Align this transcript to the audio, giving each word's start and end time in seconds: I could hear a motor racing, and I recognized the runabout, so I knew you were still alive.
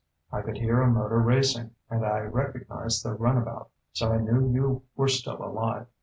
I 0.31 0.41
could 0.41 0.57
hear 0.57 0.81
a 0.81 0.87
motor 0.89 1.19
racing, 1.19 1.75
and 1.87 2.03
I 2.03 2.21
recognized 2.21 3.05
the 3.05 3.13
runabout, 3.13 3.69
so 3.93 4.11
I 4.11 4.17
knew 4.17 4.51
you 4.51 4.81
were 4.95 5.07
still 5.07 5.39
alive. 5.39 5.85